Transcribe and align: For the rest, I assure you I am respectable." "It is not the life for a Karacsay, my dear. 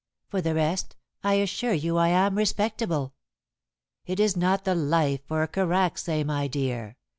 For 0.29 0.41
the 0.41 0.55
rest, 0.55 0.95
I 1.23 1.35
assure 1.35 1.73
you 1.73 1.97
I 1.97 2.07
am 2.07 2.35
respectable." 2.35 3.13
"It 4.07 4.19
is 4.19 4.35
not 4.35 4.65
the 4.65 4.73
life 4.73 5.21
for 5.27 5.43
a 5.43 5.47
Karacsay, 5.47 6.23
my 6.23 6.47
dear. 6.47 6.97